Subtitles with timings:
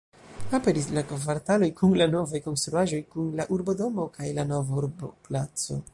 [0.57, 5.83] Aperis la kvartaloj kun la novaj konstruaĵoj kun la urbodomo kaj la nova urboplaco.